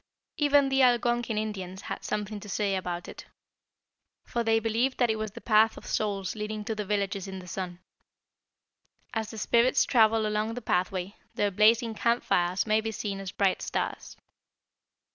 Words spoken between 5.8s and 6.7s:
Souls' leading